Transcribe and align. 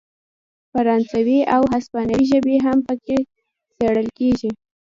فرانسوي 0.71 1.39
او 1.55 1.61
هسپانوي 1.73 2.23
ژبې 2.31 2.55
هم 2.65 2.77
پکې 2.87 3.17
څیړل 3.75 4.07
کیږي. 4.19 4.51